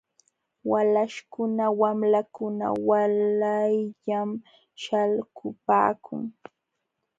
Walaśhkuna 0.69 1.65
wamlakuna 1.79 2.67
waalayllam 2.87 4.29
śhalkupaakun. 4.81 6.23